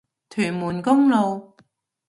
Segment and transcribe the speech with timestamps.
[0.31, 1.55] 屯門公路